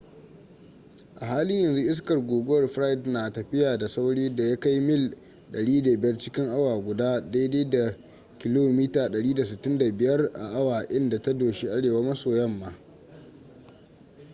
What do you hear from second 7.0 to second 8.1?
165